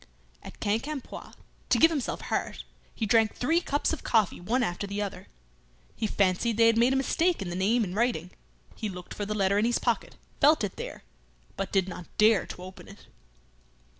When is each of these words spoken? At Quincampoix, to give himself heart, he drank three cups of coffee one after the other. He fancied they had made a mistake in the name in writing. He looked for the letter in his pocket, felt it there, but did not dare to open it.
At 0.41 0.59
Quincampoix, 0.59 1.33
to 1.69 1.77
give 1.77 1.91
himself 1.91 2.21
heart, 2.21 2.63
he 2.95 3.05
drank 3.05 3.35
three 3.35 3.61
cups 3.61 3.93
of 3.93 4.03
coffee 4.03 4.41
one 4.41 4.63
after 4.63 4.87
the 4.87 4.99
other. 4.99 5.27
He 5.95 6.07
fancied 6.07 6.57
they 6.57 6.65
had 6.65 6.75
made 6.79 6.91
a 6.91 6.95
mistake 6.95 7.39
in 7.39 7.51
the 7.51 7.55
name 7.55 7.83
in 7.83 7.93
writing. 7.93 8.31
He 8.75 8.89
looked 8.89 9.13
for 9.13 9.27
the 9.27 9.35
letter 9.35 9.59
in 9.59 9.65
his 9.65 9.77
pocket, 9.77 10.15
felt 10.39 10.63
it 10.63 10.75
there, 10.75 11.03
but 11.55 11.71
did 11.71 11.87
not 11.87 12.07
dare 12.17 12.47
to 12.47 12.63
open 12.63 12.87
it. 12.87 13.05